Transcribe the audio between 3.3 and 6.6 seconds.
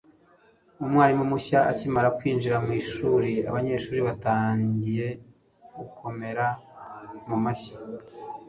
abanyeshuri batangiye gukomera